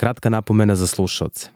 [0.00, 1.48] Kratka napomena za slušalce.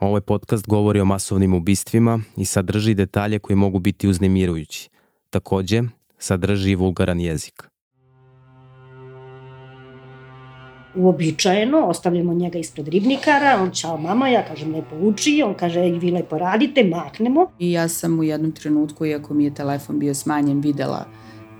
[0.00, 4.88] Ovaj podcast govori o masovnim ubistvima i sadrži detalje koji mogu biti uznemirujući.
[5.30, 5.82] Takođe,
[6.18, 7.62] sadrži i vulgaran jezik.
[10.94, 15.98] uobičajeno, ostavljamo njega ispred ribnikara, on čao mama, ja kažem lepo uči, on kaže i
[15.98, 17.46] vi lepo radite, maknemo.
[17.58, 21.04] I ja sam u jednom trenutku, iako mi je telefon bio smanjen, videla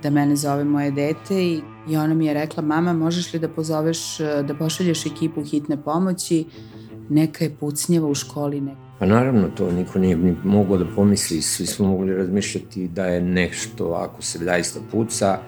[0.03, 3.49] da mene zove moje dete i, i ona mi je rekla, mama možeš li da
[3.49, 6.45] pozoveš, da pošalješ ekipu hitne pomoći,
[7.09, 8.61] neka je pucnjeva u školi.
[8.61, 8.79] Neka.
[8.99, 13.21] Pa naravno to niko nije ni mogao da pomisli, svi smo mogli razmišljati da je
[13.21, 15.39] nešto, ako se zaista puca,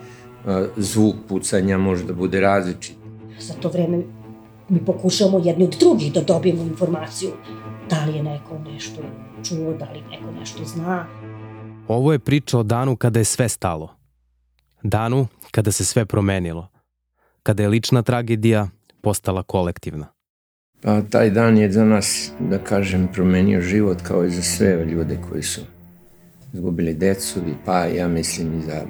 [0.77, 3.03] zvuk pucanja može da bude različit
[3.39, 4.03] za to vreme
[4.70, 7.31] mi pokušavamo jedni od drugih da dobijemo informaciju
[7.89, 9.02] da li je neko nešto
[9.44, 11.05] čuo, da li neko nešto zna.
[11.88, 13.95] Ovo je priča o danu kada je sve stalo.
[14.83, 16.67] Danu kada se sve promenilo.
[17.43, 18.67] Kada je lična tragedija
[19.01, 20.07] postala kolektivna.
[20.81, 25.17] Pa taj dan je za nas, da kažem, promenio život kao i za sve ljude
[25.30, 25.61] koji su
[26.53, 28.85] izgubili decu i pa ja mislim i za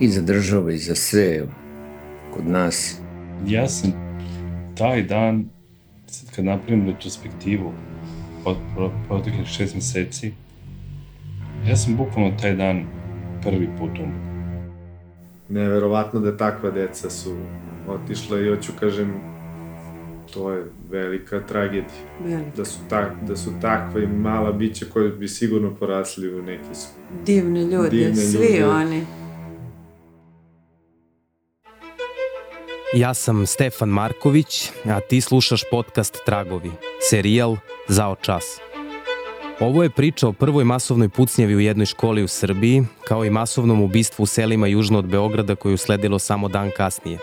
[0.00, 1.46] i za državu i za sve
[2.34, 2.98] kod nas?
[3.46, 3.92] Ja sam
[4.78, 5.48] taj dan,
[6.06, 7.72] sad kad napravim retrospektivu
[8.44, 8.56] od
[9.08, 10.32] proteklih šest meseci,
[11.68, 12.86] ja sam bukvalno taj dan
[13.42, 14.32] prvi put umro.
[15.48, 17.36] Neverovatno da takva deca su
[17.88, 19.32] otišla i hoću kažem
[20.34, 22.02] to je velika tragedija.
[22.24, 22.56] Velika.
[22.56, 26.74] Da su, tak, da su takva i mala bića koje bi sigurno porasli u neki
[26.74, 26.88] su.
[27.26, 28.62] Divni ljudi, divne svi ljudi.
[28.62, 29.02] oni.
[32.94, 36.70] Ja sam Stefan Marković, a ti slušaš podcast Tragovi,
[37.10, 37.56] serijal
[37.88, 38.71] Zao čas.
[39.62, 43.82] Ovo je priča o prvoj masovnoj pucnjevi u jednoj školi u Srbiji, kao i masovnom
[43.82, 47.18] ubistvu u selima južno od Beograda koju usledilo samo dan kasnije.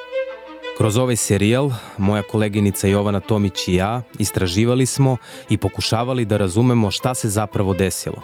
[0.78, 5.18] Kroz ovaj serijal, moja koleginica Jovana Tomić i ja istraživali smo
[5.50, 8.22] i pokušavali da razumemo šta se zapravo desilo.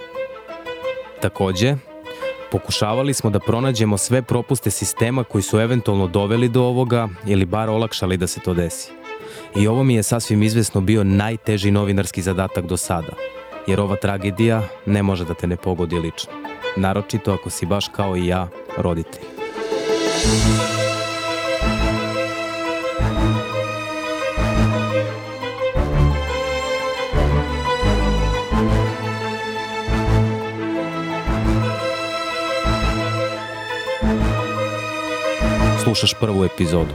[1.21, 1.75] Takođe,
[2.51, 7.69] Pokušavali smo da pronađemo sve propuste sistema koji su eventualno doveli do ovoga ili bar
[7.69, 8.91] olakšali da se to desi.
[9.55, 13.13] I ovo mi je sasvim izvesno bio najteži novinarski zadatak do sada,
[13.67, 16.33] jer ova tragedija ne može da te ne pogodi lično.
[16.75, 19.35] Naročito ako si baš kao i ja roditelj.
[35.95, 36.93] slušaš prvu epizodu.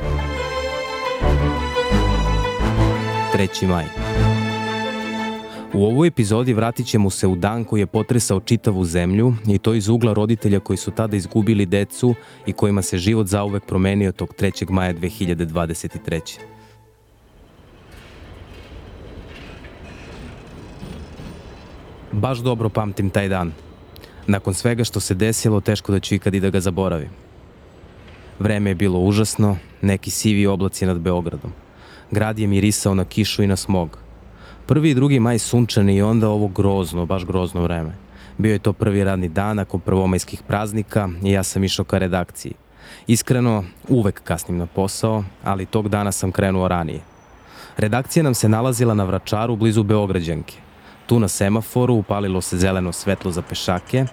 [3.34, 3.66] 3.
[3.66, 3.84] maj.
[5.81, 9.75] U ovoj epizodi vratit ćemo se u dan koji je potresao čitavu zemlju i to
[9.75, 12.15] iz ugla roditelja koji su tada izgubili decu
[12.47, 14.71] i kojima se život zauvek promenio tog 3.
[14.71, 16.39] maja 2023.
[22.12, 23.53] Baš dobro pamtim taj dan.
[24.27, 27.11] Nakon svega što se desilo, teško da ću ikad i da ga zaboravim.
[28.39, 31.53] Vreme je bilo užasno, neki sivi oblaci nad Beogradom.
[32.11, 34.09] Grad je mirisao na kišu i na smog.
[34.70, 37.91] Prvi i drugi maj sunčani i onda ovo grozno, baš grozno vreme.
[38.38, 42.53] Bio je to prvi radni dan nakon prvomajskih praznika i ja sam išao ka redakciji.
[43.06, 47.00] Iskreno, uvek kasnim na posao, ali tog dana sam krenuo ranije.
[47.76, 50.54] Redakcija nam se nalazila na Vračaru blizu Beograđanke.
[51.06, 54.04] Tu na semaforu upalilo se zeleno svetlo za pešake,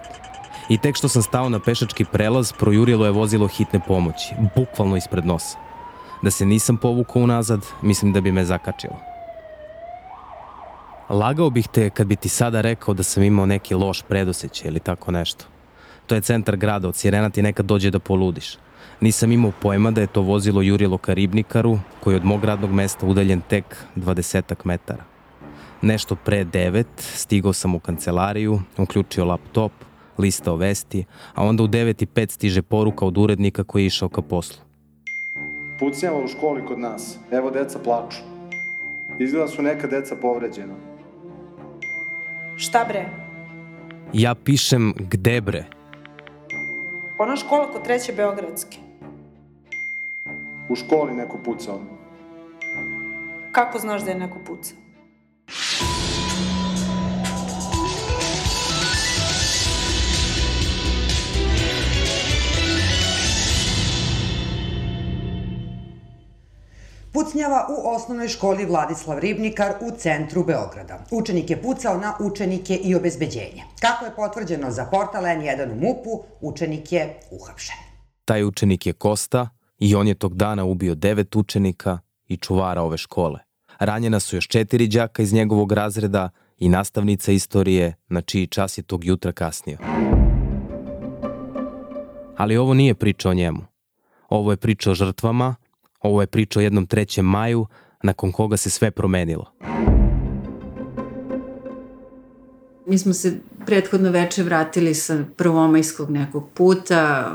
[0.69, 5.25] I tek što sam stao na pešački prelaz, projurilo je vozilo hitne pomoći, bukvalno ispred
[5.25, 5.57] nosa.
[6.23, 9.16] Da se nisam povukao unazad, mislim da bi me zakačilo.
[11.09, 14.79] Lagao bih te kad bi ti sada rekao da sam imao neki loš predosećaj ili
[14.79, 15.45] tako nešto.
[16.07, 18.57] To je centar grada, od sirena ti nekad dođe da poludiš.
[19.01, 22.71] Nisam imao pojma da je to vozilo jurilo ka Ribnikaru, koji je od mog radnog
[22.71, 25.03] mesta udaljen tek 20 metara.
[25.81, 29.71] Nešto pre 9 stigao sam u kancelariju, uključio laptop,
[30.17, 34.61] listao vesti, a onda u 9.05 stiže poruka od urednika koji je išao ka poslu.
[35.79, 37.17] Pucnjava u školi kod nas.
[37.31, 38.17] Evo deca plaču.
[39.19, 40.96] Izgleda su neka deca povređena.
[42.57, 43.05] Šta bre?
[44.13, 45.63] Ja pišem gde bre?
[47.19, 48.77] Ona škola kod treće Beogradske.
[50.69, 51.79] U školi neko pucao.
[53.51, 54.77] Kako znaš da je neko pucao?
[67.17, 71.05] Pucnjava u osnovnoj školi Vladislav Ribnikar u centru Beograda.
[71.11, 73.63] Učenik je pucao na učenike i obezbeđenje.
[73.81, 77.75] Kako je potvrđeno za portal N1 u MUP-u, učenik je uhapšen.
[78.25, 79.49] Taj učenik je Kosta
[79.79, 83.39] i on je tog dana ubio devet učenika i čuvara ove škole.
[83.79, 88.81] Ranjena su još četiri đaka iz njegovog razreda i nastavnica istorije na čiji čas je
[88.81, 89.77] tog jutra kasnio.
[92.37, 93.61] Ali ovo nije priča o njemu.
[94.29, 95.55] Ovo je priča o žrtvama,
[95.99, 97.21] ovo je priča o jednom 3.
[97.21, 97.65] maju
[98.03, 99.45] nakon koga se sve promenilo.
[102.85, 107.31] Mi smo se prethodno veče vratili sa prvomajskog nekog puta.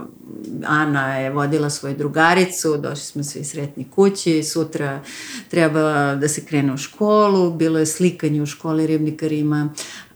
[0.67, 5.01] Ana je vodila svoju drugaricu, došli smo svi sretni kući, sutra
[5.49, 9.69] treba da se krene u školu, bilo je slikanje u školi Ribnikarima,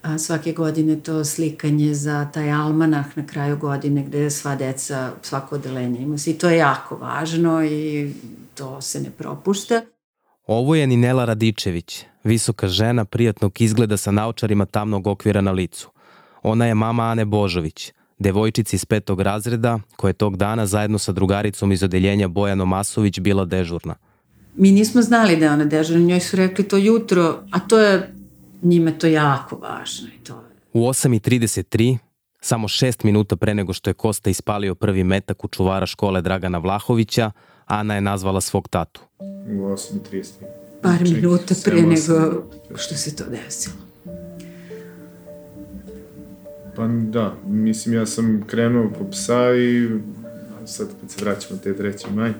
[0.06, 5.54] a svake godine to slikanje za taj almanah na kraju godine gde sva deca, svako
[5.54, 8.12] odelenje ima se i to je jako važno i
[8.54, 9.82] to se ne propušta.
[10.46, 15.90] Ovo je Ninela Radičević, visoka žena prijatnog izgleda sa naučarima tamnog okvira na licu.
[16.42, 21.12] Ona je mama Ane Božović, devojčici iz petog razreda, koja je tog dana zajedno sa
[21.12, 23.94] drugaricom iz odeljenja Bojano Masović bila dežurna.
[24.56, 28.15] Mi nismo znali da je ona dežurna, njoj su rekli to jutro, a to je,
[28.66, 30.08] njime to jako važno.
[30.20, 30.56] I to je.
[30.72, 31.98] U 8.33,
[32.40, 36.58] samo šest minuta pre nego što je Kosta ispalio prvi metak u čuvara škole Dragana
[36.58, 37.30] Vlahovića,
[37.66, 39.00] Ana je nazvala svog tatu.
[39.20, 40.24] U 8.33.
[40.82, 42.42] Par Ček, minuta pre nego
[42.76, 43.76] što se to desilo.
[46.76, 49.88] Pa da, mislim ja sam krenuo po psa i
[50.66, 52.14] sad kad se vraćamo te 3.
[52.14, 52.32] maj,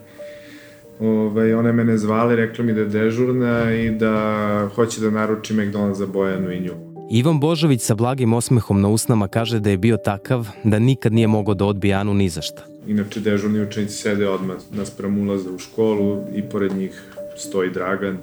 [1.00, 5.10] ovaj, ona je mene zvala i rekla mi da je dežurna i da hoće da
[5.10, 6.72] naruči McDonald's za Bojanu i nju.
[7.10, 11.26] Ivan Božović sa blagim osmehom na usnama kaže da je bio takav da nikad nije
[11.26, 12.62] mogao da odbije Anu ni za šta.
[12.87, 17.02] Inače, dežurni učenici sede odmah naspram ulaza u školu i pored njih
[17.37, 18.19] stoji Dragan.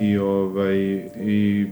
[0.00, 0.76] I, ovaj,
[1.24, 1.66] i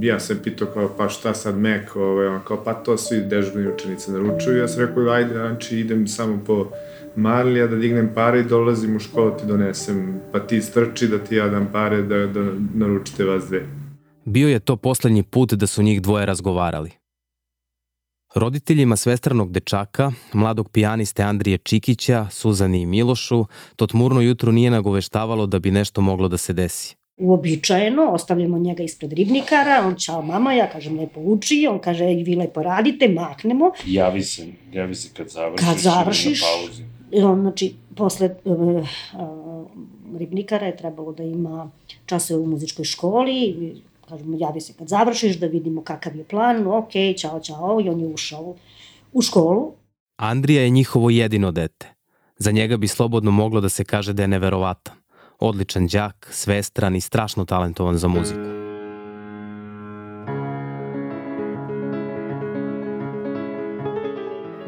[0.00, 3.72] ja sam pitao kao, pa šta sad Mek, ovaj, on kao, pa to svi dežurni
[3.72, 4.58] učenici naručuju.
[4.58, 6.66] Ja sam rekao, ajde, znači idem samo po
[7.16, 11.36] Marlija da dignem pare i dolazim u školu ti donesem, pa ti strči da ti
[11.36, 13.66] ja dam pare da, da naručite vas dve.
[14.24, 16.90] Bio je to poslednji put da su njih dvoje razgovarali.
[18.34, 23.44] Roditeljima svestranog dečaka, mladog pijaniste Andrije Čikića, Suzani i Milošu,
[23.76, 26.96] to tmurno jutro nije nagoveštavalo da bi nešto moglo da se desi.
[27.16, 32.24] Uobičajeno, ostavljamo njega ispred ribnikara, on čao mama, ja kažem lepo uči, on kaže i
[32.24, 33.72] vi lepo radite, maknemo.
[33.86, 35.68] Javi se, javi se kad završiš.
[35.68, 36.99] Kad završiš, Na pauzi.
[37.12, 39.66] Znači, posle uh, uh,
[40.18, 41.70] ribnikara je trebalo da ima
[42.06, 43.74] časove u muzičkoj školi,
[44.08, 48.00] kažemo, javi se kad završiš, da vidimo kakav je plan, ok, čao, čao, i on
[48.00, 48.54] je ušao
[49.12, 49.72] u školu.
[50.16, 51.94] Andrija je njihovo jedino dete.
[52.36, 54.94] Za njega bi slobodno moglo da se kaže da je neverovatan.
[55.38, 58.59] Odličan đak, svestran i strašno talentovan za muziku.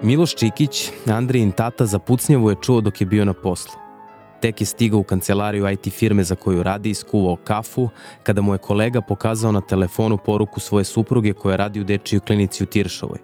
[0.03, 3.73] Miloš Čikić, Andrijin tata, za pucnjavu je čuo dok je bio na poslu.
[4.41, 7.89] Tek je stigao u kancelariju IT firme za koju radi i skuvao kafu,
[8.23, 12.65] kada mu je kolega pokazao na telefonu poruku svoje supruge koja radi u dečiju klinici
[12.65, 13.19] u Tiršovoj.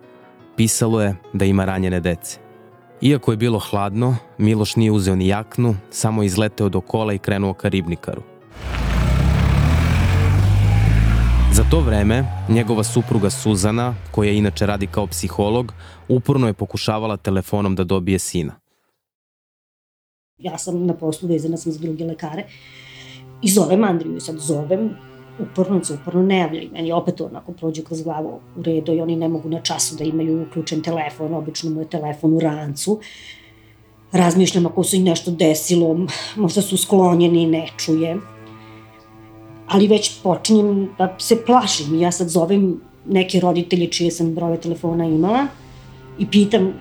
[0.57, 2.39] Pisalo je da ima ranjene dece.
[3.01, 7.19] Iako je bilo hladno, Miloš nije uzeo ni jaknu, samo je izleteo do kola i
[7.19, 8.23] krenuo ka ribnikaru.
[11.59, 15.73] Za to vreme, njegova supruga Suzana, koja inače radi kao psiholog,
[16.09, 18.55] uporno je pokušavala telefonom da dobije sina.
[20.39, 22.45] Ja sam na poslu vezana sam za druge lekare
[23.43, 24.91] i zovem Andriju sad zovem,
[25.39, 29.01] uporno se uporno ne javlja i meni opet onako prođe kroz glavu u redu i
[29.01, 33.01] oni ne mogu na času da imaju uključen telefon, obično mu je telefon u rancu.
[34.13, 36.07] Razmišljam ako se i nešto desilo,
[36.37, 38.17] možda su sklonjeni, ne čuje.
[39.69, 45.05] Ali već počinjem da se plašim ja sad zovem neke roditelje čije sam brove telefona
[45.05, 45.47] imala
[46.19, 46.73] i pitam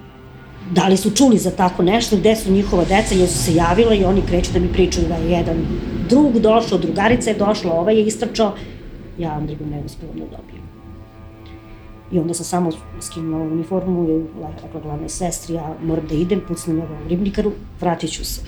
[0.71, 4.03] da li su čuli za tako nešto, gde su njihova deca, jesu se javila i
[4.03, 5.57] oni kreću da mi pričaju da je jedan
[6.09, 8.53] drug došao, drugarica je došla, ovaj je istračao,
[9.17, 10.67] ja Andriju ne uspela da dobijem.
[12.11, 14.23] I onda sam samo skinula uniformu i
[14.63, 17.51] rekla glavnoj sestri, ja moram da idem, pucnem u ribnikaru,
[17.81, 18.41] vratit ću se.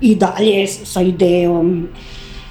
[0.00, 1.88] I dalje sa idejom,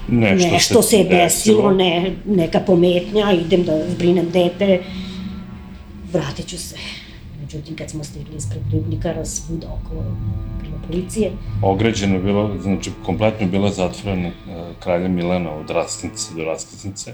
[0.08, 4.84] Nešto, nešto se desilo, ne, neka pometnja, idem da zbrinem dete,
[6.14, 6.76] vratit ću se.
[7.42, 10.04] Međutim, kad smo stigli ispred ribnikara, svuda okolo
[10.62, 11.32] bilo policije.
[11.62, 14.34] Ograđeno je bilo, znači kompletno je bila zatvorena uh,
[14.80, 17.14] kralja Milena od raskrsnice do raskrsnice.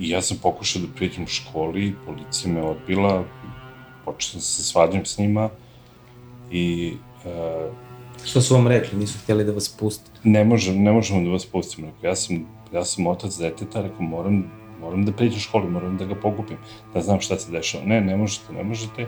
[0.00, 3.24] I ja sam pokušao da prijeđem u školi, policija me odbila,
[4.04, 5.48] počeo sam se svađam s njima
[6.50, 6.92] i
[7.24, 7.87] uh,
[8.24, 8.98] Što su vam rekli?
[8.98, 10.10] Nisu htjeli da vas puste?
[10.24, 11.86] ne, možem, ne možemo da vas pustimo.
[11.86, 14.44] Rekao, ja sam, ja sam otac deteta, rekao, moram,
[14.80, 16.56] moram da prijeđem u školi, moram da ga pokupim,
[16.94, 17.84] da znam šta se dešava.
[17.84, 19.06] Ne, ne možete, ne možete.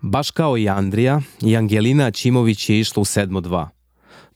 [0.00, 3.68] Baš kao i Andrija, i Angelina Ćimović je išla u 7.2.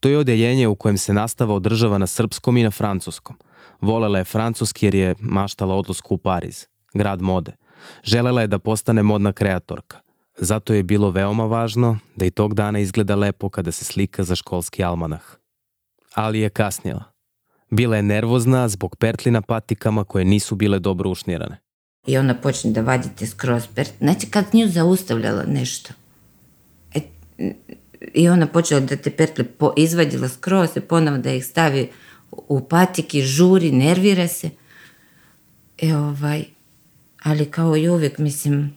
[0.01, 3.37] To je odeljenje u kojem se nastava održava na srpskom i na francuskom.
[3.81, 7.53] Volela je francuski jer je maštala odlasku u Pariz, grad mode.
[8.05, 10.01] Želela je da postane modna kreatorka.
[10.39, 14.35] Zato je bilo veoma važno da i tog dana izgleda lepo kada se slika za
[14.35, 15.23] školski almanah.
[16.15, 17.05] Ali je kasnila.
[17.71, 21.59] Bila je nervozna zbog pertli na patikama koje nisu bile dobro ušnirane.
[22.07, 23.93] I ona počne da vadite skroz pert.
[23.99, 25.93] Znači kad nju zaustavljala nešto.
[26.95, 27.01] E,
[28.15, 31.91] I ona počela da te pertle po, izvadila skroz i ponovo da ih stavi
[32.31, 34.51] u patiki, žuri, nervira se.
[35.79, 36.45] E ovaj,
[37.23, 38.75] ali kao i uvek, mislim,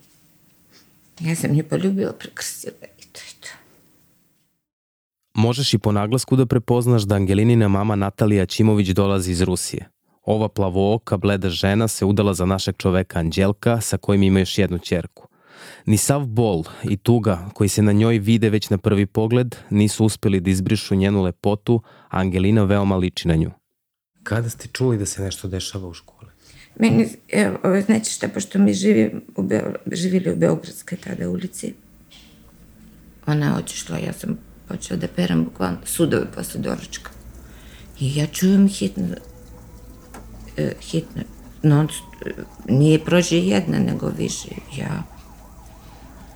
[1.20, 3.48] ja sam nju poljubila, prekrstila i to je to.
[5.34, 9.88] Možeš i po naglasku da prepoznaš da Angelinina mama Natalija Ćimović dolazi iz Rusije.
[10.22, 14.78] Ova plavooka, bleda žena se udala za našeg čoveka Anđelka sa kojim ima još jednu
[14.78, 15.28] čerku.
[15.86, 20.04] Ni sav bol i tuga koji se na njoj vide već na prvi pogled nisu
[20.04, 23.50] uspeli da izbrišu njenu lepotu, a Angelina veoma liči na nju.
[24.22, 26.11] Kada ste čuli da se nešto dešava u školi?
[26.78, 29.48] Meni, evo, znači šta, pošto mi živi u
[29.92, 31.74] živili u Beogradskoj tada ulici,
[33.26, 34.38] ona je otišla, ja sam
[34.68, 37.10] počela da peram bukvalno sudove posle doručka.
[38.00, 39.06] I ja čujem hitno,
[40.56, 41.22] e, hitno,
[41.62, 41.88] non,
[42.68, 44.48] nije prođe jedna, nego više.
[44.76, 45.02] Ja,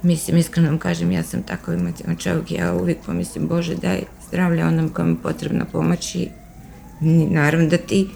[0.03, 4.65] mislim, iskreno vam kažem, ja sam tako emotivan čovjek, ja uvijek pomislim, Bože, daj zdravlje
[4.65, 6.29] onom kojem je potrebna pomoć i
[7.31, 8.09] naravno da ti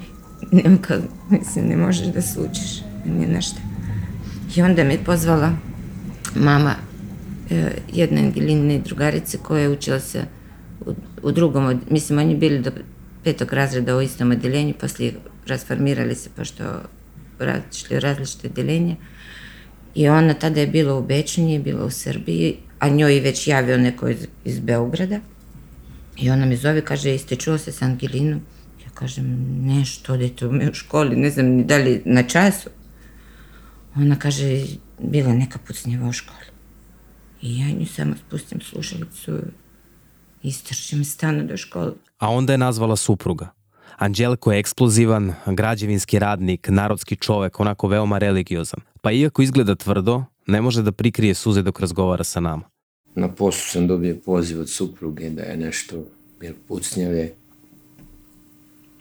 [0.51, 3.57] nema kad, mislim, ne možeš da suđeš, nije nešto.
[4.57, 5.53] I onda me pozvala
[6.35, 6.75] mama
[7.51, 10.25] e, jedne Angeline drugarice koja je učila se
[10.87, 12.71] u, u drugom, mislim, oni bili do
[13.25, 15.13] petog razreda u istom odeljenju, posle
[15.47, 16.65] rasformirali se pošto
[17.39, 18.97] različite, različite odeljenje.
[19.95, 23.49] I ona tada je bila u Beču, nije bila u Srbiji, a njoj je već
[23.49, 25.21] javio neko iz, iz Beograda.
[26.17, 28.41] I ona me zove, kaže, jeste čuo se sa Angelinom?
[29.01, 29.27] Kažem,
[29.67, 32.71] nešto, odete u u školi, ne znam ni da li na času.
[33.97, 34.67] Ona kaže,
[34.99, 36.51] bila neka pucnjeva u školi.
[37.43, 39.39] I ja nju samo spustim slušalicu
[40.43, 41.93] i istrčim stanu do škole.
[42.19, 43.51] A onda je nazvala supruga.
[43.97, 48.81] Anđelko je eksplozivan, građevinski radnik, narodski čovek, onako veoma religiozan.
[49.01, 52.63] Pa iako izgleda tvrdo, ne može da prikrije suze dok razgovara sa nama.
[53.15, 56.05] Na poslu sam dobio poziv od supruge da je nešto
[56.41, 57.40] bil pucnjave.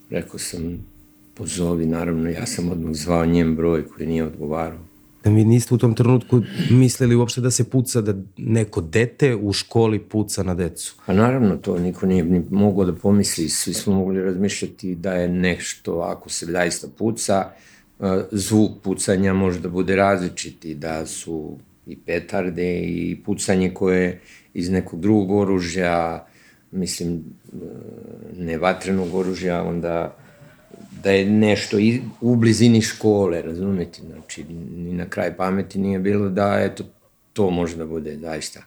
[0.10, 0.86] Rekao sam,
[1.34, 4.80] pozovi, naravno, ja sam odmah zvao njen broj koji nije odgovarao.
[5.24, 9.54] Da vi niste u tom trenutku mislili uopšte da se puca, da neko dete u
[9.54, 10.96] školi puca na decu?
[11.06, 15.28] Pa naravno, to niko nije ni mogao da pomisli, svi smo mogli razmišljati da je
[15.28, 17.51] nešto, ako se zaista puca,
[18.00, 24.22] eh, zvuk pucanja može da bude različiti, da su i petarde i pucanje koje
[24.54, 26.25] iz nekog drugog oružja,
[26.72, 27.24] mislim,
[27.54, 27.58] eh,
[28.38, 30.18] ne vatrenog oružja, onda
[31.04, 31.78] da je nešto
[32.22, 34.44] u blizini škole, razumete, znači
[34.76, 36.84] ni na kraj pameti nije bilo da eto
[37.34, 38.64] to može da bude zaista.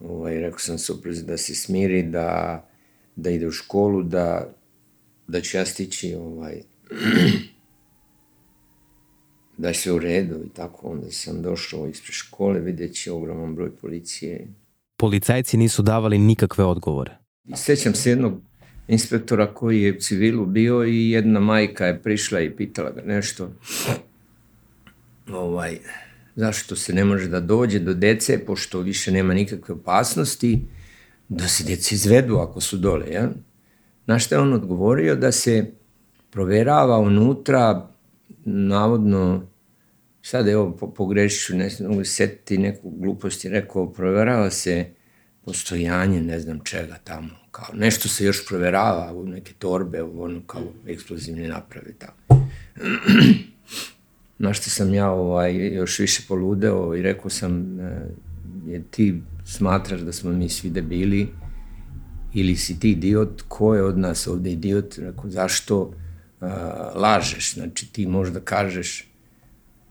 [0.00, 2.64] Ovaj, rekao sam supruzi da se smiri, da,
[3.16, 4.52] da ide u školu, da,
[5.26, 6.62] da će ja stići ovaj,
[9.58, 10.88] da je sve u redu i tako.
[10.88, 14.46] Onda sam došao ispred škole, vidjet će ogroman broj policije.
[15.00, 17.16] Policajci nisu davali nikakve odgovore.
[17.54, 18.40] Sećam se jednog
[18.88, 23.50] inspektora koji je u civilu bio i jedna majka je prišla i pitala ga nešto.
[25.32, 25.78] Ovaj,
[26.36, 30.62] zašto se ne može da dođe do dece, pošto više nema nikakve opasnosti,
[31.28, 33.12] da se dece izvedu ako su dole.
[33.12, 33.30] Ja?
[34.06, 35.72] Na što je on odgovorio da se
[36.30, 37.88] proverava unutra,
[38.44, 39.46] navodno,
[40.30, 44.86] sad evo pogrešiću, ne znam, setiti neku glupost i rekao, proverava se
[45.44, 50.40] postojanje ne znam čega tamo, kao nešto se još proverava u neke torbe, u ono
[50.46, 52.48] kao eksplozivne naprave tamo.
[54.44, 58.00] Na što sam ja ovaj, još više poludeo i rekao sam, e,
[58.66, 61.28] je ti smatraš da smo mi svi debili
[62.34, 66.48] ili si ti idiot, ko je od nas ovde idiot, rekao, zašto uh,
[66.94, 69.07] lažeš, znači ti možda kažeš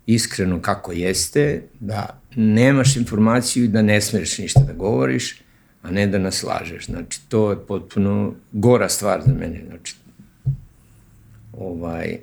[0.07, 5.41] iskreno kako jeste, da nemaš informaciju i da ne smiješ ništa da govoriš,
[5.81, 6.85] a ne da nas lažeš.
[6.85, 9.63] Znači, to je potpuno gora stvar za mene.
[9.67, 9.95] Znači,
[11.53, 12.17] ovaj,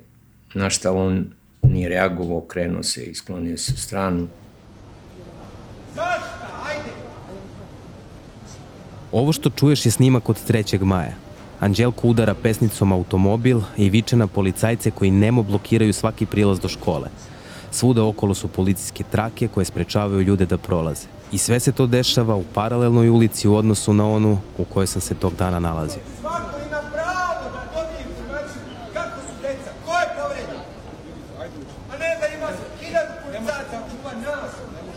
[0.53, 1.25] na šta on
[1.63, 4.27] nije reagovao, krenuo se i sklonio se u stranu.
[9.11, 10.83] Ovo što čuješ je snimak od 3.
[10.83, 11.13] maja.
[11.59, 17.09] Anđelko udara pesnicom automobil i viče na policajce koji nemo blokiraju svaki prilaz do škole.
[17.75, 21.07] Svuda okolo su policijske trake koje sprečavaju ljude da prolaze.
[21.31, 25.01] I sve se to dešava u paralelnoj ulici u odnosu na onu u kojoj sam
[25.01, 26.01] se tog dana nalazio.
[26.21, 28.61] Svako ima pravo da dobije informaciju
[28.93, 30.61] kako su deca, ko je povređen.
[31.91, 32.47] A ne da ima
[32.79, 34.51] hiljadu policajaca čuva nas,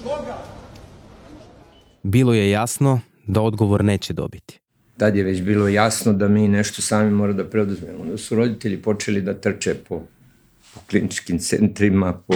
[0.05, 0.37] koga?
[2.03, 4.61] Bilo je jasno da odgovor neće dobiti.
[4.97, 8.03] Tad je već bilo jasno da mi nešto sami mora da preoduzmemo.
[8.03, 10.03] Onda su roditelji počeli da trče po,
[10.75, 12.35] po kliničkim centrima, po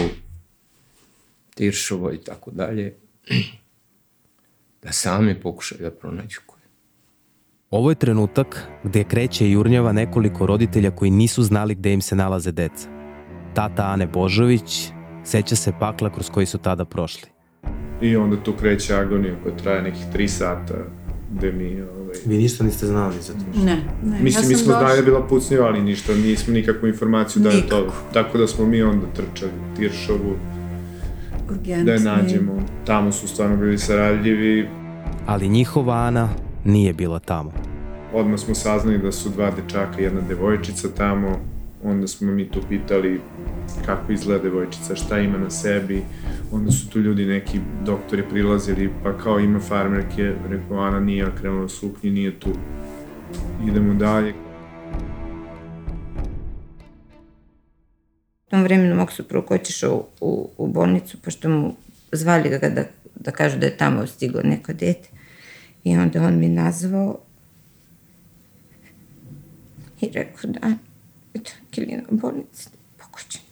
[1.55, 2.95] Tiršovo i tako dalje,
[4.83, 6.69] da sami pokušaju da pronađu ko je.
[7.71, 12.53] Ovo je trenutak gde kreće jurnjava nekoliko roditelja koji nisu znali gde im se nalaze
[12.53, 12.89] deca.
[13.55, 14.89] Tata Ane Božović
[15.25, 17.29] seća se pakla kroz koji su tada prošli.
[18.01, 20.75] I onda tu kreće agonija koja traje nekih tri sata,
[21.33, 21.83] gde mi...
[21.83, 23.65] Ovaj, Vi ništa niste znali za to?
[23.65, 24.21] Ne, ne.
[24.21, 27.43] Mislim, ja mi smo došla- znali da je bila pucnjiva, ali ništa, nismo nikakvu informaciju
[27.43, 27.93] da je to.
[28.13, 30.37] Tako da smo mi onda trčali Tiršovu,
[31.53, 31.85] Urgentni.
[31.85, 32.63] da je nađemo.
[32.87, 34.69] Tamo su stvarno bili saradljivi.
[35.27, 36.29] Ali njihova Ana
[36.65, 37.53] nije bila tamo.
[38.15, 41.39] Odmah smo saznali da su dva dečaka i jedna devojčica tamo.
[41.85, 43.21] Onda smo mi tu pitali
[43.87, 46.03] kako izgleda devojčica, šta ima na sebi.
[46.53, 51.65] Onda su tu ljudi, neki doktori prilazili, pa kao ima farmerke, rekao Ana nije krenula
[51.65, 52.51] u suknji, nije tu.
[53.69, 54.35] Idemo dalje.
[58.53, 61.77] Tom vremenu mog supruga otišao u, u, u bolnicu, pošto mu
[62.13, 65.09] zvali ga da, da kažu da je tamo stiglo neko dete.
[65.85, 67.19] I onda on mi nazvao
[70.01, 70.73] i rekao da,
[71.35, 72.69] eto, Kilina u bolnici,
[72.99, 73.45] pokućena.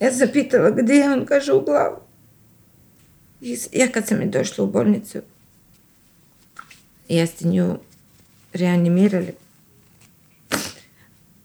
[0.00, 1.96] Ja sam pitala gdje je, on kaže u glavu.
[3.40, 5.18] I ja kad sam je došla u bolnicu,
[7.08, 7.78] jeste nju
[8.52, 9.32] reanimirali.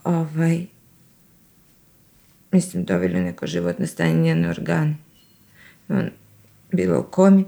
[0.03, 0.73] Ovaj,
[2.53, 4.95] mislim, doveli neko životno stanje njene organe.
[5.89, 6.10] On
[6.72, 7.45] bila u komi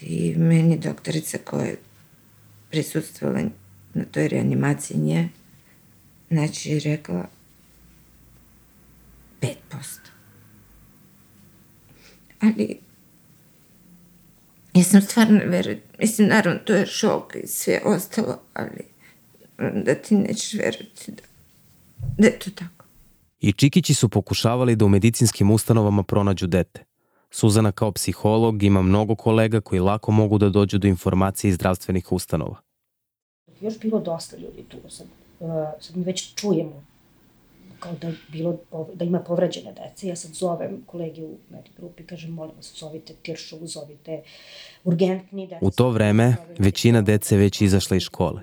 [0.00, 1.76] i meni doktorica koja je
[2.70, 3.40] prisutstvala
[3.94, 5.28] na toj reanimaciji nje,
[6.30, 7.28] znači rekla
[9.40, 9.52] 5%.
[12.40, 12.78] Ali
[14.74, 18.84] ja sam stvarno verujem, mislim, naravno, to je šok i sve ostalo, ali
[19.84, 21.22] da ti nećeš verovati da,
[22.18, 22.75] da je to tako.
[23.40, 26.84] I Čikići su pokušavali da u medicinskim ustanovama pronađu dete.
[27.30, 32.12] Suzana kao psiholog ima mnogo kolega koji lako mogu da dođu do informacije iz zdravstvenih
[32.12, 32.56] ustanova.
[33.60, 34.76] još bilo dosta ljudi tu.
[34.88, 35.06] Sad,
[35.40, 35.48] uh,
[35.80, 36.82] sad mi već čujemo
[37.78, 38.58] kao da, bilo,
[38.94, 40.08] da ima povređene dece.
[40.08, 44.22] Ja sad zovem kolege u medgrupi, kažem, molim vas, zovite Tiršovu, zovite
[44.84, 45.46] urgentni.
[45.46, 48.42] Deca U to vreme većina dece već izašla iz škole.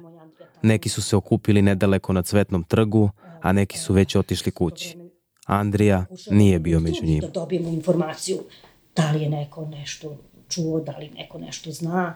[0.62, 3.10] Neki su se okupili nedaleko na Cvetnom trgu,
[3.44, 4.98] a neki su već otišli kući.
[5.46, 7.22] Andrija nije bio među njima.
[7.22, 8.38] Da dobijemo informaciju
[8.96, 10.18] da li je neko nešto
[10.50, 12.16] čuo, da li neko nešto zna.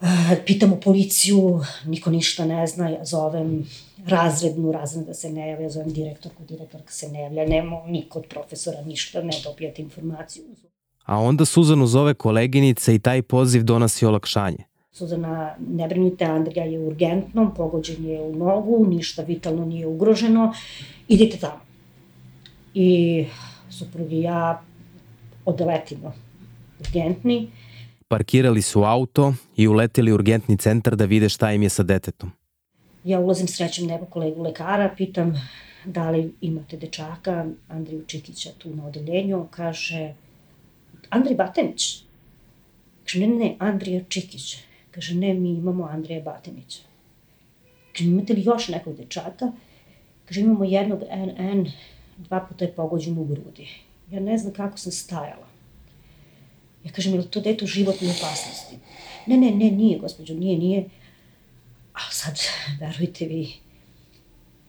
[0.00, 3.66] E, Pitamo policiju, niko ništa ne zna, ja zovem
[4.06, 8.82] razrednu, razredna se ne javlja, zovem direktorku, direktorka se ne javlja, nema niko od profesora
[8.82, 10.44] ništa, ne dobijate informaciju.
[11.04, 14.64] A onda Suzanu zove koleginica i taj poziv donosi olakšanje.
[14.98, 20.52] Suzana, ne brinite, Andrija je u urgentnom, pogođen je u nogu, ništa vitalno nije ugroženo,
[21.08, 21.60] idite tamo.
[22.74, 23.24] I
[23.70, 24.62] suprug i ja
[25.44, 26.12] odeletimo
[26.80, 27.48] urgentni,
[28.08, 32.30] Parkirali su auto i uleteli u urgentni centar da vide šta im je sa detetom.
[33.04, 35.34] Ja ulazim srećem nekog kolegu lekara, pitam
[35.84, 40.14] da li imate dečaka, Andriju Čikića tu na odeljenju, kaže,
[41.10, 42.02] Andrej Batenić.
[43.04, 44.56] Kaže, ne, ne, ne, Andrija Čikić.
[44.98, 46.82] Kaže, ne, mi imamo Andrija Batenića.
[47.92, 49.52] Kaže, imate li još nekog dečaka?
[50.24, 51.68] Kaže, imamo jednog NN,
[52.16, 53.68] dva puta je pogođen u grudi.
[54.10, 55.46] Ja ne znam kako sam stajala.
[56.84, 58.76] Ja kažem, je li to dete u životnoj opasnosti?
[59.26, 60.84] Ne, ne, ne, nije, gospođo, nije, nije.
[61.92, 62.40] A sad,
[62.80, 63.52] verujte vi,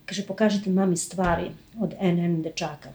[0.05, 2.93] kaže, pokažite mami stvari od NN dečaka.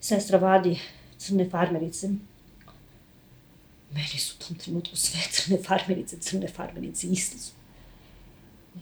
[0.00, 0.78] Sestra vadi
[1.18, 2.10] crne farmerice.
[4.52, 7.52] Tom trenutku sve crne farmerice, crne farmerice, iste su.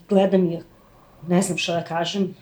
[0.09, 0.63] Gledam je,
[1.29, 2.35] ne znam šta da kažem,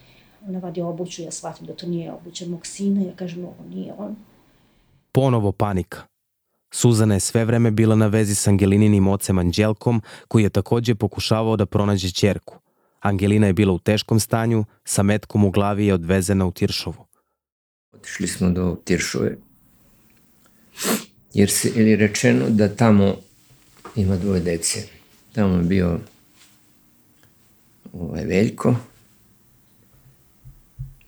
[0.49, 3.95] ona vadi obuću, ja shvatim da to nije obuća mog sina, ja kažem, ovo nije
[3.99, 4.17] on.
[5.13, 6.03] Ponovo panika.
[6.71, 11.57] Suzana je sve vreme bila na vezi s Angelininim ocem Anđelkom, koji je takođe pokušavao
[11.57, 12.59] da pronađe ćerku.
[13.01, 17.05] Angelina je bila u teškom stanju, sa metkom u glavi je odvezena u Tiršovu.
[17.93, 19.37] Otišli smo do Tiršove,
[21.35, 23.17] jer se ili rečeno da tamo
[23.97, 24.83] ima dvoje dece.
[25.33, 26.01] Tamo je bio
[27.93, 28.77] ovaj Veljko,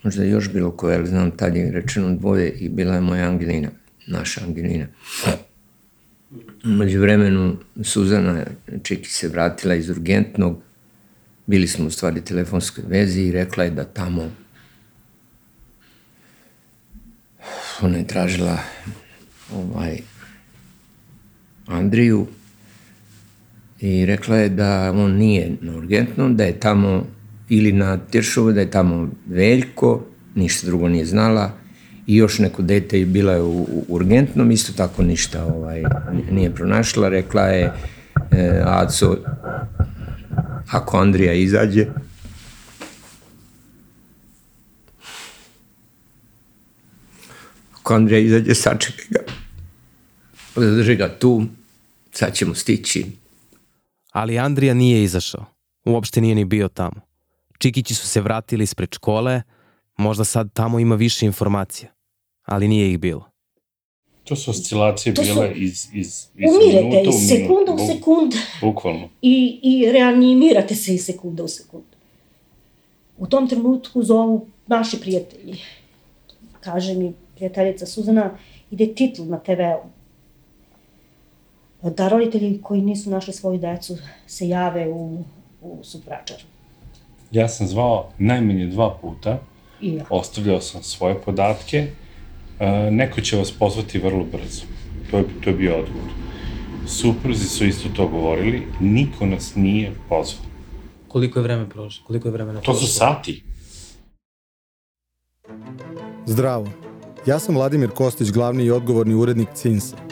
[0.02, 3.68] možda još bilo koje, ali znam tad je rečeno dvoje i bila je moja Angelina,
[4.06, 4.86] naša Angelina.
[6.64, 8.44] Među vremenu Suzana
[8.82, 10.62] Čeki se vratila iz urgentnog,
[11.46, 14.30] bili smo u stvari telefonskoj vezi i rekla je da tamo
[17.82, 18.58] ona je tražila
[19.54, 19.98] ovaj
[21.70, 22.26] Andriju
[23.80, 27.06] i rekla je da on nije na urgentnom, da je tamo
[27.48, 30.04] ili na Tiršovu, da je tamo Veljko,
[30.34, 31.52] ništa drugo nije znala,
[32.06, 35.82] i još neko dete je bila je u, u urgentnom, isto tako ništa ovaj,
[36.30, 37.72] nije pronašla, rekla je
[38.30, 39.16] e, Aco,
[40.70, 41.86] ako Andrija izađe,
[47.80, 49.20] ako Andrija izađe, sačekaj ga,
[50.56, 51.46] zadrži ga tu,
[52.12, 53.06] sad ćemo stići.
[54.12, 55.44] Ali Andrija nije izašao.
[55.86, 57.00] Uopšte nije ni bio tamo.
[57.58, 59.42] Čikići su se vratili ispred škole,
[59.96, 61.90] možda sad tamo ima više informacija,
[62.42, 63.30] ali nije ih bilo.
[64.24, 67.78] To su oscilacije To su- bile iz, iz, iz Umirete minuta iz u sekunda u
[67.78, 69.08] sekund Bukvalno.
[69.22, 71.84] i, i reanimirate se iz sekunda u sekund.
[73.18, 75.58] U tom trenutku zovu naši prijatelji.
[76.60, 78.38] Kaže mi prijateljica Suzana,
[78.70, 79.99] ide titl na TV-u.
[81.82, 85.24] Da roditelji koji nisu našli svoju decu se jave u,
[85.60, 86.36] u Supračar.
[87.30, 89.38] Ja sam zvao najmanje dva puta,
[89.80, 90.04] I ja.
[90.10, 91.86] ostavljao sam svoje podatke,
[92.58, 94.62] e, neko će vas pozvati vrlo brzo.
[95.10, 96.10] To je, to je bio odgovor.
[96.86, 100.44] Supruzi su isto to govorili, niko nas nije pozvao.
[101.08, 102.06] Koliko je vreme prošlo?
[102.06, 103.42] Koliko je vremena To su sati.
[106.26, 106.66] Zdravo.
[107.26, 110.09] Ja sam Vladimir Kostić, glavni i odgovorni urednik CINSA.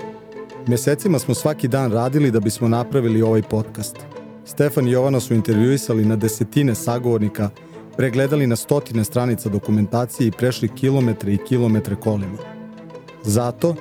[0.69, 3.97] Mesecima smo svaki dan radili da bismo napravili ovaj podcast.
[4.45, 7.51] Stefan i Jovana su intervjuisali na desetine sagovornika,
[7.97, 12.39] pregledali na stotine stranica dokumentacije i prešli kilometre i kilometre kolima.
[13.23, 13.75] Zato,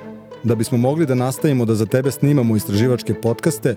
[0.44, 3.76] da bismo mogli da nastavimo da za tebe snimamo istraživačke podcaste,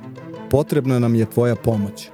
[0.49, 2.09] potrebna nam je tvoja pomoć.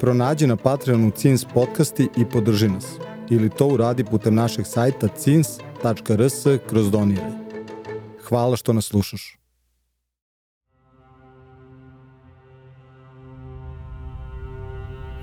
[0.00, 2.86] Pronađi na Patreonu CINS podcasti i podrži nas.
[3.30, 7.32] Ili to uradi putem našeg sajta cins.rs kroz doniraj.
[8.28, 9.45] Hvala što nas slušaš.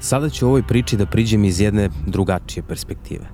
[0.04, 3.26] Sada ću ovoj priči da priđem iz jedne drugačije perspektive.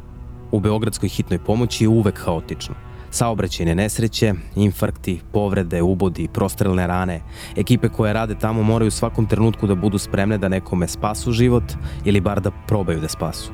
[0.52, 2.76] U Beogradskoj hitnoj pomoći je uvek haotično.
[3.12, 7.22] Saobraćajne nesreće, infarkti, povrede, ubodi, prostrelne rane.
[7.56, 11.64] Ekipe koje rade tamo moraju u svakom trenutku da budu spremne da nekome spasu život
[12.06, 13.52] ili bar da probaju da spasu.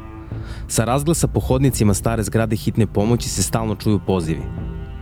[0.68, 4.44] Sa razglasa po hodnicima stare zgrade hitne pomoći se stalno čuju pozivi.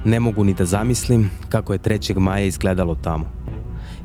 [0.05, 2.19] Ne mogu ni da zamislim kako je 3.
[2.19, 3.42] maja izgledalo tamo.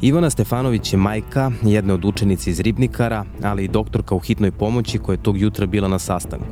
[0.00, 4.98] Ivana Stefanović je majka jedne od učenice iz Ribnikara, ali i doktorka u hitnoj pomoći
[4.98, 6.46] koja je tog jutra bila na sastanku.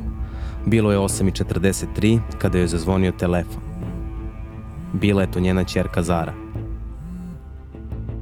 [0.65, 3.61] Bilo je 8.43 kada je zazvonio telefon.
[4.93, 6.33] Bila je to njena čerka Zara.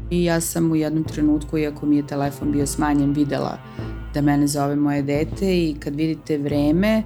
[0.09, 3.57] I ja sam u jednom trenutku, iako mi je telefon bio smanjen, videla
[4.13, 7.03] da mene zove moje dete i kad vidite vreme,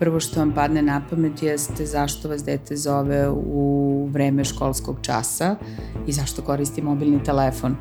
[0.00, 5.56] prvo što vam padne na pamet jeste zašto vas dete zove u vreme školskog časa
[6.06, 7.76] i zašto koristi mobilni telefon.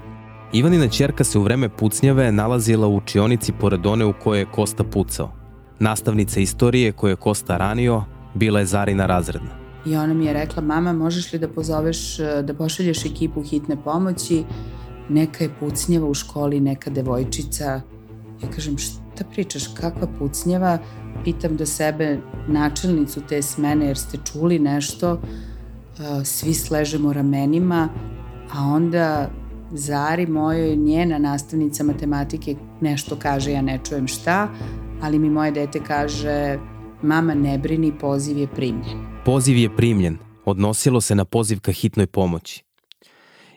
[0.53, 4.83] Ivanina čerka se u vreme pucnjave nalazila u učionici pored one u kojoj je Kosta
[4.83, 5.31] pucao.
[5.79, 8.03] Nastavnica istorije koju je Kosta ranio
[8.33, 9.49] bila je Zarina razredna.
[9.85, 14.43] I ona mi je rekla, mama, možeš li da pozoveš, da pošalješ ekipu hitne pomoći,
[15.09, 17.81] neka je pucnjeva u školi, neka devojčica.
[18.43, 18.75] Ja kažem,
[19.19, 20.77] šta pričaš, kakva pucnjeva?
[21.23, 25.19] Pitam do sebe načelnicu te smene, jer ste čuli nešto,
[26.23, 27.89] svi sležemo ramenima,
[28.53, 29.29] a onda
[29.71, 34.49] Zari mojoj, njena nastavnica matematike nešto kaže, ja ne čujem šta,
[35.01, 36.57] ali mi moje dete kaže,
[37.01, 39.05] mama ne brini, poziv je primljen.
[39.25, 40.17] Poziv je primljen.
[40.45, 42.63] Odnosilo se na poziv ka hitnoj pomoći.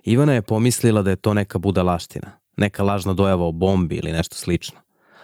[0.05, 4.37] Ivana je pomislila da je to neka budalaština, neka lažna dojava o bombi ili nešto
[4.37, 4.83] slično.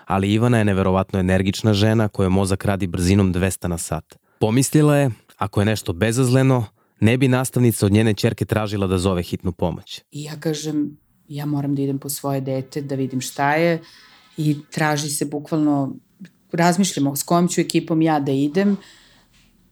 [0.08, 4.18] Ali Ivana je neverovatno energična žena koja mozak radi brzinom 200 na sat.
[4.40, 6.64] Pomislila je, ako je nešto bezazleno,
[7.00, 10.00] ne bi nastavnica od njene čerke tražila da zove hitnu pomoć.
[10.10, 13.82] I ja kažem, ja moram da idem po svoje dete, da vidim šta je
[14.36, 15.94] i traži se bukvalno,
[16.52, 18.76] razmišljamo s kojom ću ekipom ja da idem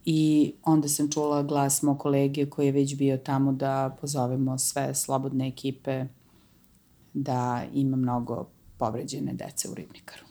[0.05, 4.95] i onda sam čula glas mog kolege koji je već bio tamo da pozovemo sve
[4.95, 6.05] slobodne ekipe
[7.13, 10.26] da ima mnogo povređene dece u Ribnikaru.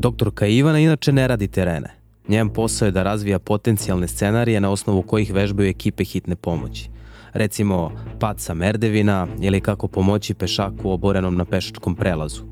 [0.00, 1.90] Doktorka Ivana inače ne radi terene.
[2.28, 6.90] Njen posao je da razvija potencijalne scenarije na osnovu kojih vežbaju ekipe hitne pomoći.
[7.32, 12.42] Recimo, pad sa merdevina ili kako pomoći pešaku oborenom na pešačkom prelazu.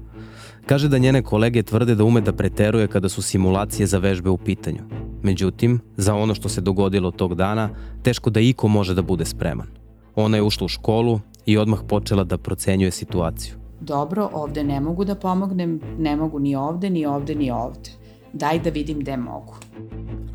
[0.66, 4.36] Kaže da njene kolege tvrde da ume da preteruje kada su simulacije za vežbe u
[4.38, 4.82] pitanju.
[5.22, 7.70] Međutim, za ono što se dogodilo tog dana,
[8.02, 9.66] teško da iko može da bude spreman.
[10.14, 13.67] Ona je ušla u školu i odmah počela da procenjuje situaciju.
[13.80, 17.90] Dobro, ovde ne mogu da pomognem, ne mogu ni ovde, ni ovde, ni ovde.
[18.32, 19.54] Daj da vidim gde mogu.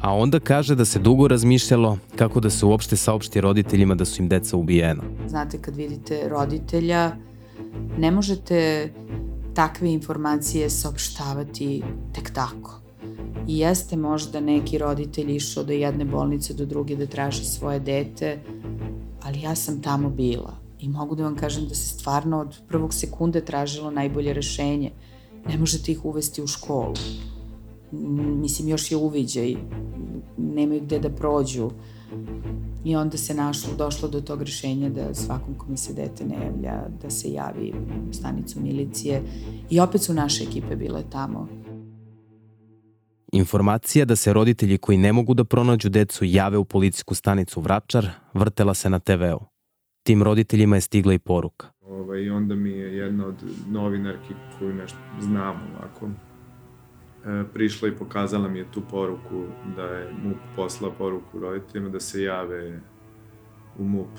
[0.02, 4.22] A onda kaže da se dugo razmišljalo kako da se uopšte saopšti roditeljima da su
[4.22, 5.04] im deca ubijena.
[5.28, 7.12] Znate, kad vidite roditelja,
[7.98, 8.90] ne možete
[9.54, 12.80] takve informacije saopštavati tek tako.
[13.48, 18.40] I jeste možda neki roditelj išao do jedne bolnice do druge da traži svoje dete,
[19.24, 22.94] ali ja sam tamo bila i mogu da vam kažem da se stvarno od prvog
[22.94, 24.92] sekunde tražilo najbolje rešenje.
[25.48, 26.94] Ne možete ih uvesti u školu.
[28.42, 29.56] Mislim, još je uviđaj.
[30.38, 31.70] Nemaju gde da prođu.
[32.86, 36.84] I onda se našlo, došlo do tog rešenja da svakom kome se dete ne javlja,
[37.02, 37.74] da se javi
[38.10, 39.22] u stanicu milicije.
[39.70, 41.48] I opet su naše ekipe bile tamo.
[43.32, 48.10] Informacija da se roditelji koji ne mogu da pronađu decu jave u policijsku stanicu Vračar
[48.34, 49.53] vrtela se na TV-u.
[50.04, 51.68] Tim roditeljima je stigla i poruka.
[51.82, 53.36] Ovaj, onda mi je jedna od
[53.70, 56.10] novinarki koju nešto znam ovako,
[57.26, 62.00] e, prišla i pokazala mi je tu poruku da je MUP poslao poruku roditeljima da
[62.00, 62.82] se jave
[63.78, 64.10] u MUP.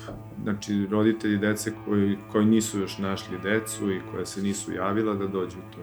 [0.43, 5.27] Znači, roditelji dece koji, koji nisu još našli decu i koja se nisu javila da
[5.27, 5.81] dođu u to.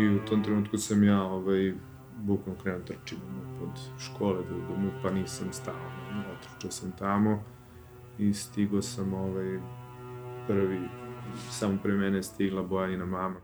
[0.00, 1.74] I u tom trenutku sam ja ovaj,
[2.16, 3.18] bukvalno krenuo trčim
[3.62, 5.74] od škole do, do MUP-a, nisam stao.
[6.38, 7.55] Otrčao sam tamo
[8.18, 9.60] i stigo sam ovaj,
[10.46, 10.80] prvi,
[11.50, 13.36] samo pre mene stigla Bojanina mama.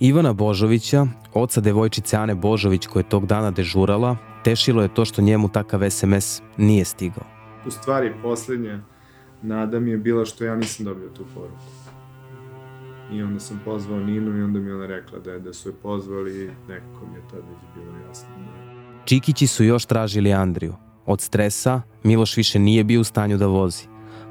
[0.00, 5.22] Ivana Božovića, oca devojčice Ane Božović koja je tog dana dežurala, tešilo je to što
[5.22, 7.24] njemu takav SMS nije stigao.
[7.66, 8.80] U stvari, poslednja
[9.42, 11.62] nada mi je bila što ja nisam dobio tu poruku.
[13.12, 15.72] I onda sam pozvao Ninu i onda mi ona rekla da, je, da su je
[15.82, 18.28] pozvali i nekako mi je tada već bilo jasno.
[19.04, 20.74] Čikići su još tražili Andriju.
[21.06, 23.89] Od stresa Miloš više nije bio u stanju da vozi.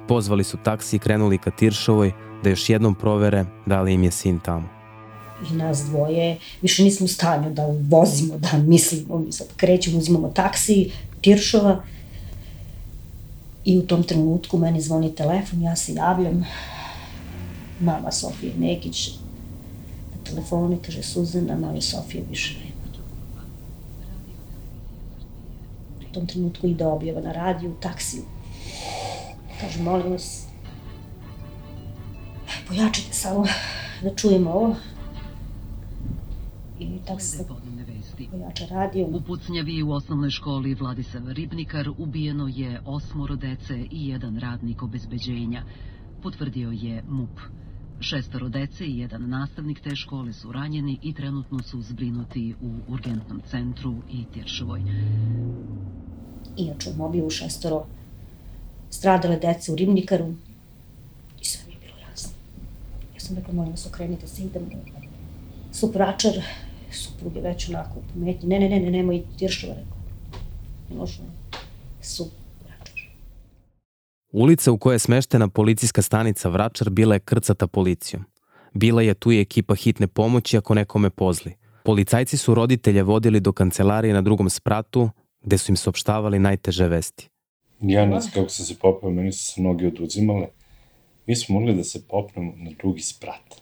[0.09, 2.11] Pozvali su taksi i krenuli ka Tiršovoj
[2.43, 4.69] da još jednom provere da li im je sin tamo.
[5.51, 9.19] I nas dvoje više nismo u stanju da vozimo, da mislimo.
[9.19, 10.91] Mi sad krećemo, uzimamo taksi,
[11.21, 11.83] Tiršova.
[13.65, 16.45] I u tom trenutku meni zvoni telefon, ja se javljam.
[17.79, 19.09] Mama Sofije Nekić
[20.11, 22.69] na telefonu kaže Suzana, mali Sofije više nema.
[26.09, 28.23] U tom trenutku ide objava na radiju, taksiju
[29.61, 30.47] Kaže, molim vas,
[32.67, 33.45] pojačite samo
[34.03, 34.75] da čujemo ovo.
[36.79, 37.45] I tako se
[38.31, 39.05] pojača radio.
[39.05, 45.63] U Pucnjavi u osnovnoj školi Vladisav Ribnikar ubijeno je osmoro dece i jedan radnik obezbeđenja,
[46.23, 47.39] potvrdio je MUP.
[47.99, 53.41] Šestoro dece i jedan nastavnik te škole su ranjeni i trenutno su zbrinuti u urgentnom
[53.45, 54.81] centru i Tiršovoj.
[56.57, 57.85] Inače, u mobilu šestoro
[58.89, 60.33] stradale dece u Ribnikaru
[61.41, 62.31] i sve mi je bilo jasno.
[63.13, 64.69] Ja sam rekla, molim vas, okrenite se, idem
[65.71, 66.33] supračar,
[66.91, 68.49] suprug je već onako u pometnji.
[68.49, 69.97] Ne, ne, ne, ne, nemoj Tiršova, rekla.
[70.89, 71.25] Milošno,
[72.01, 73.09] supračar.
[74.31, 78.23] Ulica u kojoj je smeštena policijska stanica Vračar bila je krcata policijom.
[78.73, 81.55] Bila je tu i ekipa hitne pomoći ako nekome pozli.
[81.83, 85.09] Policajci su roditelje vodili do kancelarije na drugom spratu,
[85.41, 87.29] gde su im saopštavali najteže vesti.
[87.81, 90.47] Ja ne znam kako sam se popao, meni su se noge oduzimale.
[91.25, 93.61] Mi smo morali da se popnemo na drugi sprat.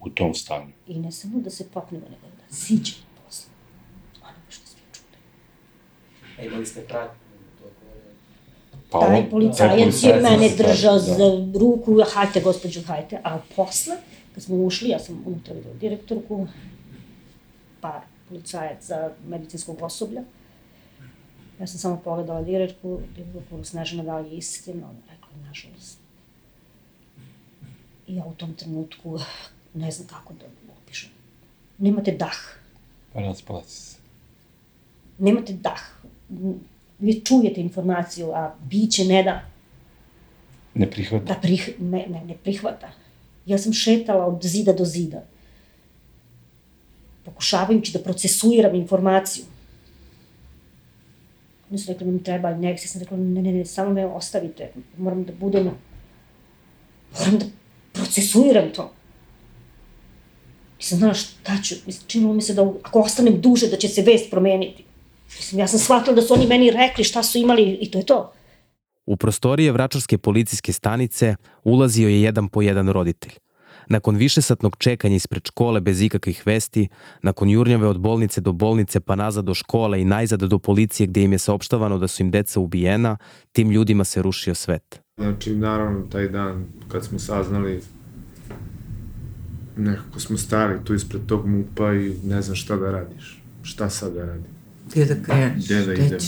[0.00, 0.72] U tom stanju.
[0.86, 3.50] I ne samo da se popnemo, nego da siđemo posle.
[4.22, 5.18] Ono što smo čuli.
[6.38, 7.10] A imali ste prat?
[8.90, 13.20] Pa Taj policajac je mene držao da, za ruku, hajte gospođo, hajte.
[13.24, 13.96] A posle,
[14.34, 16.46] kad smo ušli, ja sam unutra vidio direktorku,
[17.80, 20.22] par policajac za medicinskog osoblja,
[21.60, 25.98] Ja sam samo pogledala direktorku, direktorku Snežana da li je istina, ona rekla, nažalost.
[28.06, 29.18] I ja u tom trenutku
[29.74, 31.10] ne znam kako da opišem.
[31.78, 32.38] Nemate dah.
[33.12, 33.96] Pa rasplaci se.
[35.18, 35.80] Nemate dah.
[36.98, 39.40] Vi čujete informaciju, a biće ne da...
[40.74, 41.24] Ne prihvata.
[41.24, 42.90] Da prih, ne, ne, ne prihvata.
[43.46, 45.22] Ja sam šetala od zida do zida.
[47.24, 49.44] Pokušavajući da procesuiram informaciju
[51.70, 54.70] Oni su rekli da mi treba nek, sam rekla ne, ne, ne, samo me ostavite,
[54.98, 55.70] moram da budem,
[57.18, 57.46] moram da
[57.92, 58.92] procesuiram to.
[60.78, 61.74] Nisam znala šta ću,
[62.06, 64.84] činilo mi se da ako ostanem duže da će se vest promeniti.
[65.36, 68.06] Mislim, ja sam shvatila da su oni meni rekli šta su imali i to je
[68.06, 68.32] to.
[69.06, 73.32] U prostorije Vračarske policijske stanice ulazio je jedan po jedan roditelj.
[73.88, 76.88] Nakon višesatnog čekanja ispred škole bez ikakvih vesti,
[77.22, 81.22] nakon jurnjave od bolnice do bolnice pa nazad do škole i najzad do policije gde
[81.22, 83.16] im je saopštavano da su im deca ubijena,
[83.52, 85.00] tim ljudima se rušio svet.
[85.16, 87.80] Znači, naravno, taj dan kad smo saznali
[89.76, 93.42] nekako smo stali tu ispred tog mupa i ne znam šta da radiš.
[93.62, 94.44] Šta sad da radim?
[94.90, 95.64] Gde da kreneš?
[95.64, 96.18] Gde da idem?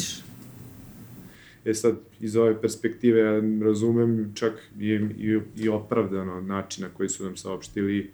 [1.65, 7.25] E sad, iz ove perspektive ja razumem čak i, i, i opravdano načina koji su
[7.25, 8.11] nam saopštili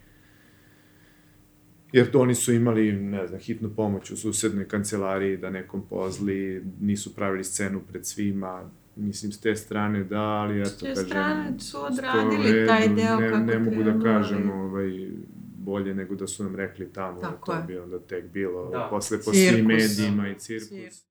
[1.91, 7.15] jer oni su imali, ne znam, hitnu pomoć u susednoj kancelariji da nekom pozli, nisu
[7.15, 10.95] pravili scenu pred svima, mislim, s te strane da, ali eto, kažem...
[10.95, 15.09] S te strane su odradili taj deo ne, kako ne mogu da kažem, ovaj,
[15.57, 17.63] bolje nego da su nam rekli tamo, Tako to je.
[17.67, 18.87] bi onda tek bilo, Da.
[18.89, 19.53] posle po Cirkus.
[19.53, 21.06] svim medijima i cirkus.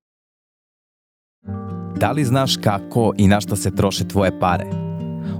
[1.97, 4.67] Da li znaš kako i na šta se troše tvoje pare?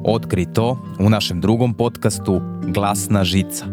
[0.05, 3.67] Otkri to u našem drugom podcastu Glasna žica.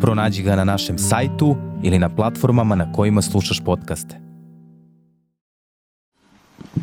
[0.00, 4.20] Pronađi ga na našem sajtu ili na platformama na kojima slušaš podcaste.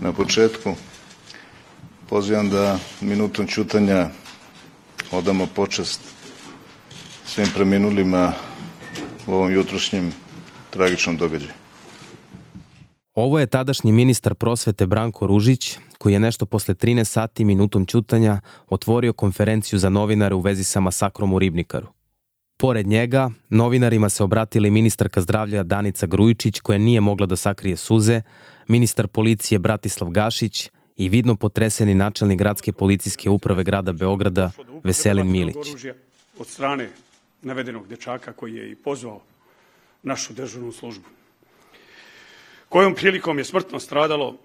[0.02, 0.74] Na početku
[2.10, 4.10] pozivam da minutom ćutanja
[5.12, 6.02] odamo počast
[7.26, 8.34] svim preminulima
[9.28, 10.12] u ovom jutrošnjem
[10.70, 11.65] tragičnom događaju.
[13.16, 18.42] Ovo je tadašnji ministar prosvete Branko Ružić, koji je nešto posle 13 sati minutom ćutanja
[18.68, 21.88] otvorio konferenciju za novinare u vezi sa masakrom u Ribnikaru.
[22.58, 27.78] Pored njega, novinarima se obratila i ministarka zdravlja Danica Grujičić, koja nije mogla da sakrije
[27.78, 28.22] suze,
[28.68, 34.52] ministar policije Bratislav Gašić i vidno potreseni načelnik gradske policijske uprave grada Beograda
[34.84, 35.56] Veselin Milić.
[36.40, 36.90] Od strane
[37.42, 39.22] navedenog dečaka koji je i pozvao
[40.04, 41.08] našu državnu službu.
[42.76, 44.38] Kojom prilikom je smrtno stradalo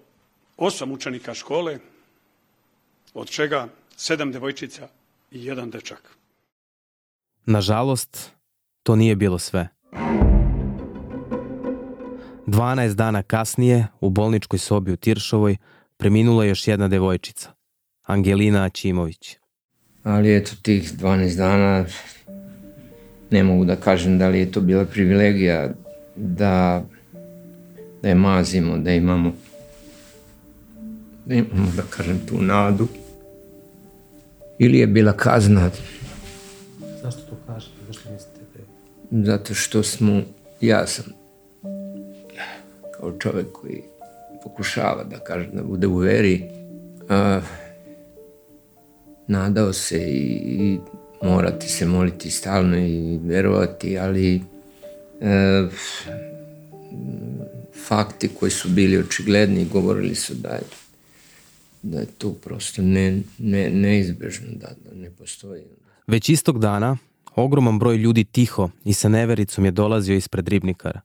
[0.57, 1.79] osam učenika škole,
[3.13, 3.67] od čega
[3.97, 4.87] sedam devojčica
[5.31, 6.17] i jedan dečak.
[7.45, 8.31] Nažalost,
[8.83, 9.67] to nije bilo sve.
[12.47, 15.57] 12 dana kasnije, u bolničkoj sobi u Tiršovoj,
[15.97, 17.49] preminula je još jedna devojčica,
[18.03, 19.37] Angelina Aćimović.
[20.03, 21.85] Ali eto, tih 12 dana
[23.31, 25.69] ne mogu da kažem da li je to bila privilegija
[26.15, 26.83] da,
[28.01, 29.33] da je mazimo, da imamo
[31.25, 32.87] da imamo, da kažem, tu nadu.
[34.59, 35.69] Ili je bila kazna
[37.03, 37.75] Zašto to kažete?
[37.87, 38.59] Zašto mislite da
[39.17, 39.25] je...
[39.25, 40.21] zato što smo,
[40.61, 41.05] ja sam
[42.97, 43.81] kao čovek koji
[44.43, 46.43] pokušava da kaže da bude u veri,
[47.09, 47.41] a,
[49.27, 50.79] nadao se i, i
[51.21, 54.41] morati se moliti stalno i verovati, ali
[55.21, 55.67] e,
[57.87, 60.61] fakti koji su bili očigledni govorili su da je
[61.83, 65.63] da je to prosto ne, ne, neizbežno, da, da ne postoji.
[66.07, 66.97] Već istog dana,
[67.35, 71.01] ogroman broj ljudi tiho i sa nevericom je dolazio ispred ribnikara.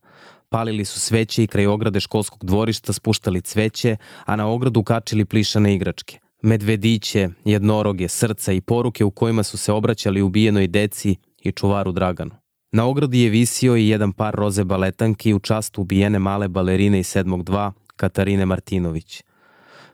[0.48, 5.74] Palili su sveće i kraj ograde školskog dvorišta spuštali cveće, a na ogradu kačili plišane
[5.74, 6.18] igračke.
[6.42, 12.45] Medvediće, jednoroge, srca i poruke u kojima su se obraćali ubijenoj deci i čuvaru Draganu.
[12.76, 17.06] Na ogradi je visio i jedan par roze baletanki u čast ubijene male balerine iz
[17.06, 19.22] 7.2 Katarine Martinović.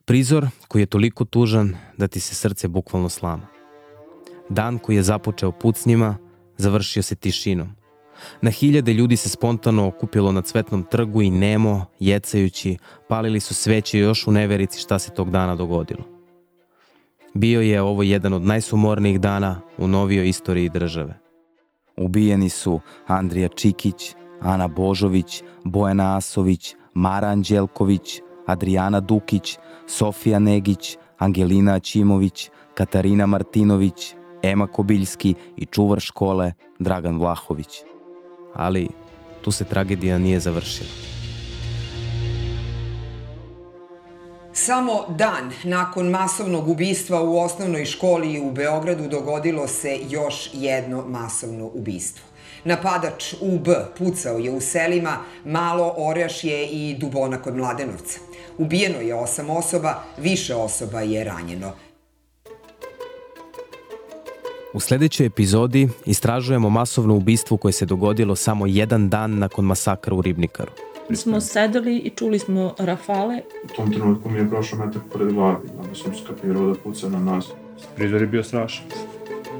[0.05, 3.47] Prizor koji je toliko tužan da ti se srce bukvalno slama.
[4.49, 6.17] Dan koji je započeo pucnjima,
[6.57, 7.69] završio se tišinom.
[8.41, 12.77] Na hiljade ljudi se spontano okupilo na cvetnom trgu i nemo, jecajući,
[13.09, 16.05] palili su sveće još u neverici šta se tog dana dogodilo.
[17.35, 21.22] Bio je ovo jedan od najsumornijih dana u novijoj istoriji države.
[21.97, 31.75] Ubijeni su Andrija Čikić, Ana Božović, Bojana Asović, Mara Anđelković, Adriana Dukić, Sofija Negić, Angelina
[31.75, 37.69] Aćimović, Katarina Martinović, Ema Kobiljski i čuvar škole Dragan Vlahović.
[38.55, 38.89] Ali
[39.43, 41.22] tu se tragedija nije završila.
[44.55, 51.71] Samo dan nakon masovnog ubistva u osnovnoj školi u Beogradu dogodilo se još jedno masovno
[51.75, 52.25] ubistvo.
[52.65, 58.21] Napadač UB pucao je u selima Malo Orjašje i Dubona kod Mladenovca.
[58.59, 61.73] Ubijeno je osam osoba, više osoba je ranjeno.
[64.73, 70.23] U sledećoj epizodi istražujemo masovno ubistvo koje se dogodilo samo jedan dan nakon masakra u
[70.23, 70.92] Ribnikaru.
[71.09, 73.41] Mi smo sedeli i čuli smo rafale.
[73.65, 77.19] U tom trenutku mi je prošao metak pored glavi, onda sam skapirao da puca na
[77.19, 77.49] nas.
[77.97, 78.85] Prizor je bio strašan.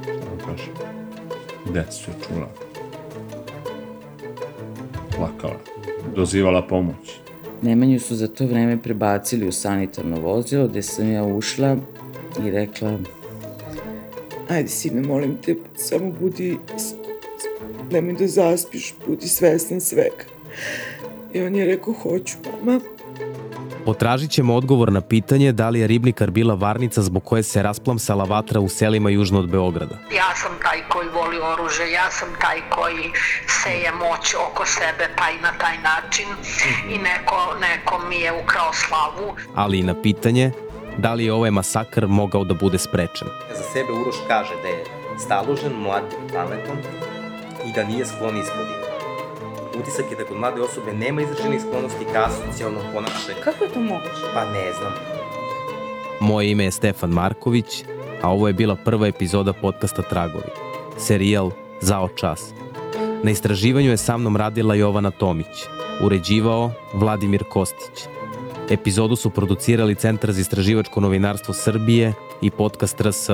[0.03, 0.73] Šta vam kažem.
[1.73, 2.47] Deca su je čula.
[5.17, 5.59] Plakala.
[6.15, 7.19] Dozivala pomoć.
[7.61, 11.77] Nemanju su za to vreme prebacili u sanitarno vozilo gde sam ja ušla
[12.45, 12.97] i rekla
[14.49, 16.57] ajde sine, molim te, samo budi,
[17.91, 20.25] nemoj da zaspiš, budi svestan svega.
[21.33, 22.79] I on je rekao, hoću, mama.
[23.85, 28.23] Potražit ćemo odgovor na pitanje da li je ribnikar bila varnica zbog koje se rasplamsala
[28.23, 29.95] vatra u selima južno od Beograda.
[30.15, 33.11] Ja sam taj koji voli oružje, ja sam taj koji
[33.47, 36.25] seje moć oko sebe, pa i na taj način
[36.89, 39.35] i neko, neko mi je ukrao slavu.
[39.55, 40.51] Ali i na pitanje
[40.97, 43.27] da li je ovaj masakr mogao da bude sprečen.
[43.57, 44.83] Za sebe Uroš kaže da je
[45.25, 46.77] staložen, mlad i pametan
[47.65, 48.82] i da nije sklon ispodima.
[49.79, 53.37] Utisak je da kod mlade osobe nema izraženih sklonosti ka asocijalnom ponašanju.
[53.43, 54.23] Kako je to moguće?
[54.33, 54.93] Pa ne znam.
[56.19, 57.83] Moje ime je Stefan Marković,
[58.21, 60.49] a ovo je bila prva epizoda podcasta Tragovi.
[60.97, 61.51] Serijal
[61.81, 62.53] Zao čas.
[63.23, 65.67] Na istraživanju je sa mnom radila Jovana Tomić,
[66.01, 68.07] uređivao Vladimir Kostić.
[68.69, 73.29] Epizodu su producirali Centar za istraživačko novinarstvo Srbije i podcast RS.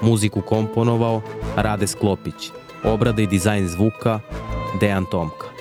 [0.00, 1.22] Muziku komponovao
[1.56, 2.50] Rade Sklopić.
[2.84, 4.20] Obrada i dizajn zvuka
[4.80, 5.57] Dejan Tomka.